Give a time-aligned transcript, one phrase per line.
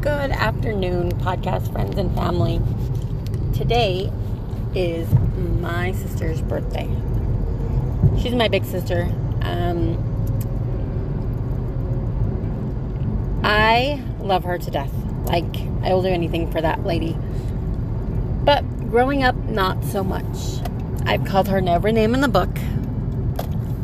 [0.00, 2.58] Good afternoon, podcast friends and family.
[3.52, 4.10] Today
[4.74, 5.06] is
[5.60, 6.88] my sister's birthday.
[8.18, 9.02] She's my big sister.
[9.42, 9.98] Um,
[13.44, 14.90] I love her to death.
[15.26, 15.44] Like,
[15.82, 17.14] I will do anything for that lady.
[18.42, 20.62] But growing up, not so much.
[21.04, 22.54] I've called her every name in the book.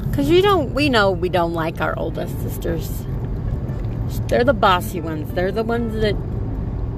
[0.09, 3.05] Because you don't, we know we don't like our oldest sisters.
[4.29, 5.33] They're the bossy ones.
[5.33, 6.15] They're the ones that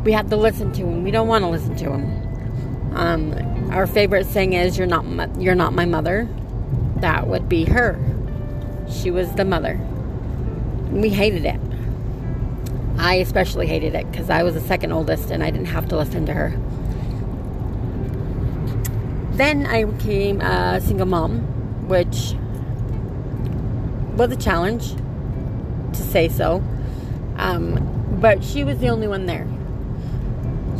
[0.04, 2.92] we have to listen to, and we don't want to listen to them.
[2.94, 6.28] Um, our favorite saying is, "You're not, my, you're not my mother."
[6.96, 7.98] That would be her.
[8.91, 9.78] She was the mother.
[10.91, 11.60] We hated it.
[12.98, 15.96] I especially hated it because I was the second oldest, and I didn't have to
[15.96, 16.50] listen to her.
[19.32, 21.41] Then I became a single mom,
[21.86, 22.34] which
[24.16, 24.94] was a challenge,
[25.92, 26.60] to say so.
[27.38, 29.47] Um, but she was the only one there.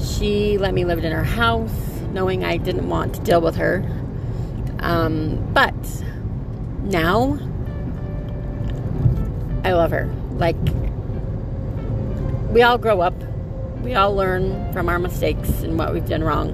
[0.01, 1.73] She let me live in her house,
[2.13, 3.85] knowing I didn't want to deal with her.
[4.81, 5.75] Um, but
[6.83, 7.39] now,
[9.65, 10.13] I love her.
[10.33, 10.57] Like,
[12.51, 13.15] we all grow up,
[13.83, 16.51] we all learn from our mistakes and what we've done wrong.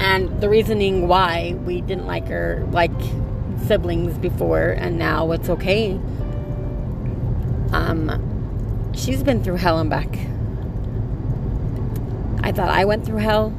[0.00, 2.90] And the reasoning why we didn't like her, like
[3.66, 6.00] siblings before, and now it's okay
[7.72, 10.18] um, she's been through hell and back.
[12.42, 13.52] I thought I went through hell.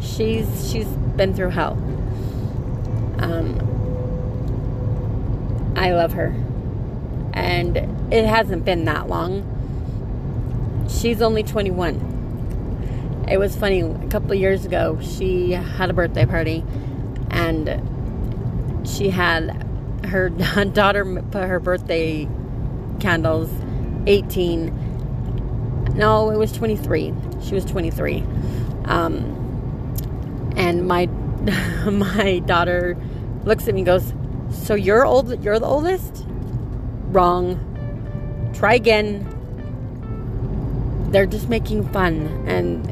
[0.00, 1.72] She's she's been through hell.
[3.18, 3.58] Um,
[5.76, 6.34] I love her,
[7.32, 7.76] and
[8.12, 9.48] it hasn't been that long.
[10.90, 13.26] She's only 21.
[13.30, 13.80] It was funny.
[13.80, 16.64] A couple years ago, she had a birthday party,
[17.30, 17.80] and
[18.86, 19.66] she had
[20.04, 20.28] her
[20.74, 22.28] daughter put her birthday
[23.02, 23.50] candles,
[24.06, 25.94] 18.
[25.94, 27.12] No, it was 23.
[27.42, 28.24] She was 23.
[28.86, 31.06] Um, and my
[31.90, 32.96] my daughter
[33.44, 34.14] looks at me and goes,
[34.50, 35.42] "So you're old?
[35.42, 36.24] You're the oldest?"
[37.10, 37.58] Wrong.
[38.54, 39.28] Try again.
[41.10, 42.86] They're just making fun, and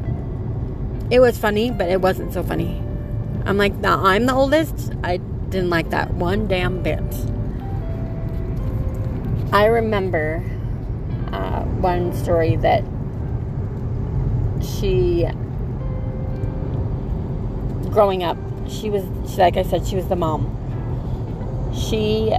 [1.11, 2.81] it was funny, but it wasn't so funny.
[3.45, 5.17] I'm like, "Now I'm the oldest." I
[5.49, 7.03] didn't like that one damn bit.
[9.53, 10.41] I remember
[11.33, 12.83] uh, one story that
[14.63, 15.27] she,
[17.89, 18.37] growing up,
[18.69, 20.45] she was, she, like I said, she was the mom.
[21.75, 22.31] She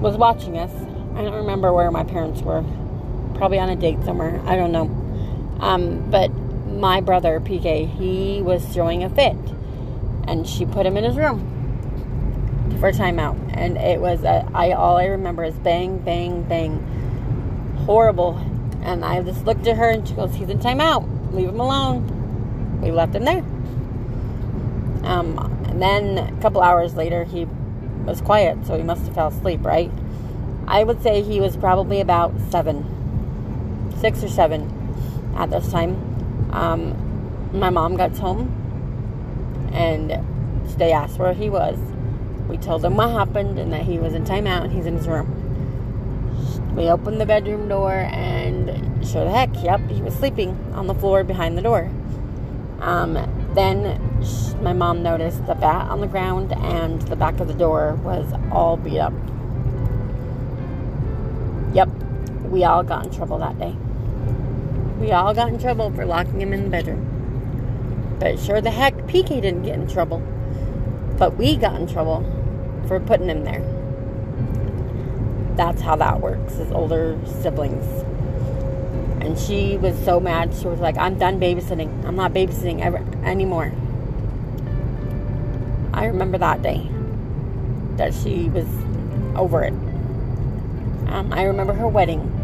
[0.00, 0.70] was watching us.
[1.14, 2.62] I don't remember where my parents were.
[3.36, 4.42] Probably on a date somewhere.
[4.44, 4.84] I don't know.
[5.60, 6.28] Um, but
[6.66, 9.36] my brother, PK, he was throwing a fit.
[10.28, 11.59] And she put him in his room
[12.78, 16.78] for timeout, and it was a, I all I remember is bang, bang, bang,
[17.86, 18.38] horrible.
[18.82, 21.32] And I just looked at her, and she goes, "He's in timeout.
[21.32, 23.44] Leave him alone." We left him there.
[25.02, 25.38] Um,
[25.68, 27.46] and then a couple hours later, he
[28.04, 29.90] was quiet, so he must have fell asleep, right?
[30.66, 32.84] I would say he was probably about seven,
[33.98, 36.50] six or seven at this time.
[36.52, 38.56] Um, my mom got home
[39.72, 40.10] and
[40.78, 41.78] they asked where he was.
[42.50, 45.06] We told him what happened and that he was in timeout and he's in his
[45.06, 46.74] room.
[46.74, 50.94] We opened the bedroom door and sure the heck, yep, he was sleeping on the
[50.94, 51.88] floor behind the door.
[52.80, 53.14] Um,
[53.54, 54.00] then
[54.62, 58.32] my mom noticed the bat on the ground and the back of the door was
[58.50, 59.12] all beat up.
[61.72, 61.88] Yep,
[62.46, 63.76] we all got in trouble that day.
[64.98, 68.16] We all got in trouble for locking him in the bedroom.
[68.18, 70.18] But sure the heck, PK didn't get in trouble.
[71.16, 72.38] But we got in trouble
[72.86, 73.62] for putting him there.
[75.56, 77.84] That's how that works as older siblings.
[79.22, 80.54] And she was so mad.
[80.54, 82.04] She was like, I'm done babysitting.
[82.06, 83.72] I'm not babysitting ever anymore.
[85.92, 86.88] I remember that day
[87.96, 88.66] that she was
[89.36, 89.74] over it.
[91.10, 92.36] Um, I remember her wedding.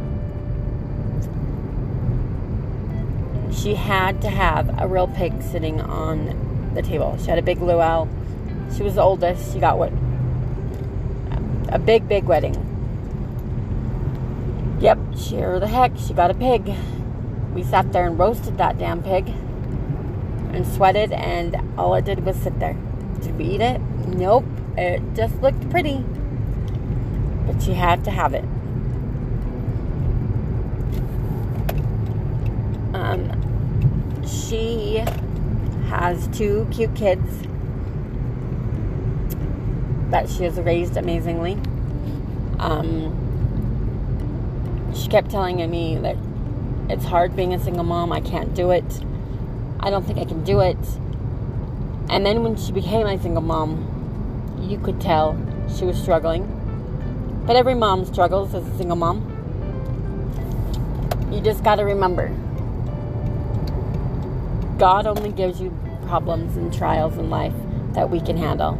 [3.52, 7.16] She had to have a real pig sitting on the table.
[7.18, 8.06] She had a big luau.
[8.76, 9.52] She was the oldest.
[9.52, 9.92] She got what
[11.68, 12.54] a big, big wedding.
[14.80, 16.72] Yep, sure the heck, she got a pig.
[17.54, 19.28] We sat there and roasted that damn pig
[20.52, 22.76] and sweated, and all it did was sit there.
[23.20, 23.80] Did we eat it?
[24.08, 24.44] Nope.
[24.76, 26.04] It just looked pretty.
[27.46, 28.44] But she had to have it.
[32.94, 35.04] Um, she
[35.88, 37.46] has two cute kids
[40.10, 41.54] that she has raised amazingly.
[42.58, 43.22] Um,
[44.94, 46.16] she kept telling me that
[46.88, 48.12] it's hard being a single mom.
[48.12, 49.04] I can't do it.
[49.80, 50.78] I don't think I can do it.
[52.08, 55.36] And then when she became a single mom, you could tell
[55.76, 56.52] she was struggling.
[57.46, 59.32] But every mom struggles as a single mom.
[61.32, 62.28] You just got to remember
[64.78, 65.70] God only gives you
[66.06, 67.54] problems and trials in life
[67.92, 68.78] that we can handle.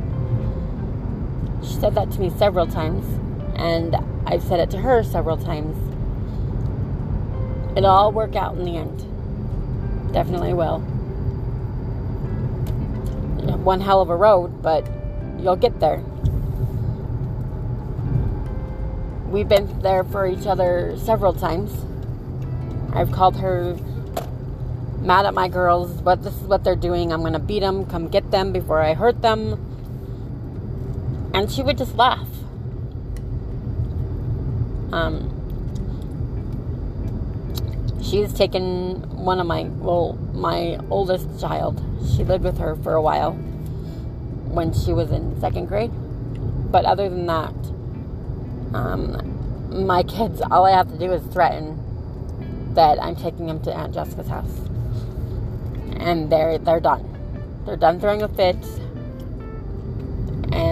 [1.66, 3.04] She said that to me several times,
[3.56, 5.76] and I've said it to her several times.
[7.76, 10.12] It'll all work out in the end.
[10.12, 10.78] Definitely will.
[13.58, 14.88] One hell of a road, but
[15.40, 16.02] you'll get there.
[19.28, 21.84] We've been there for each other several times.
[22.94, 23.76] I've called her
[25.00, 27.12] mad at my girls, but this is what they're doing.
[27.12, 29.75] I'm going to beat them, come get them before I hurt them.
[31.36, 32.26] And she would just laugh.
[34.90, 35.28] Um,
[38.02, 41.82] she's taken one of my, well, my oldest child.
[42.16, 45.90] She lived with her for a while when she was in second grade.
[46.72, 47.54] But other than that,
[48.72, 53.74] um, my kids, all I have to do is threaten that I'm taking them to
[53.74, 54.58] Aunt Jessica's house.
[55.98, 57.04] And they're they're done.
[57.66, 58.56] They're done throwing a fit.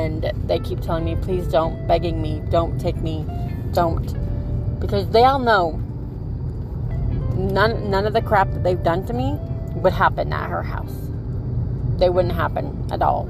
[0.04, 3.26] And they keep telling me, please don't, begging me, don't take me,
[3.72, 4.80] don't.
[4.80, 5.80] Because they all know
[7.36, 9.38] none none of the crap that they've done to me
[9.76, 10.94] would happen at her house.
[11.98, 13.28] They wouldn't happen at all.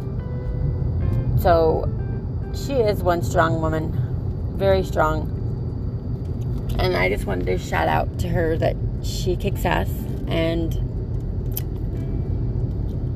[1.40, 1.88] So
[2.54, 3.92] she is one strong woman,
[4.56, 5.30] very strong.
[6.78, 9.88] And I just wanted to shout out to her that she kicks ass
[10.26, 10.72] and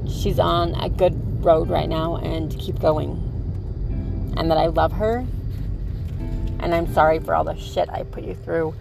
[0.09, 3.28] she's on a good road right now and keep going.
[4.39, 5.27] And that I love her.
[6.61, 8.75] And I'm sorry for all the shit I put you through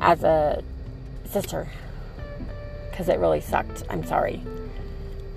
[0.00, 0.62] as a
[1.30, 1.68] sister
[2.90, 3.84] because it really sucked.
[3.88, 4.42] I'm sorry.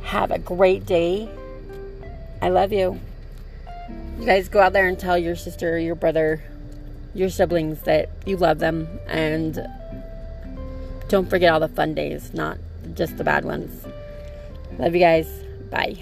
[0.04, 1.30] Have a great day.
[2.42, 3.00] I love you.
[4.20, 6.44] You guys go out there and tell your sister, your brother,
[7.14, 9.68] your siblings that you love them and
[11.08, 12.58] don't forget all the fun days, not
[12.94, 13.86] just the bad ones.
[14.78, 15.28] Love you guys.
[15.72, 15.98] Bye.